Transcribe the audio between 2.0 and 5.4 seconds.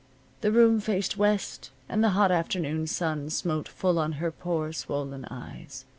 the hot afternoon sun smote full on her poor swollen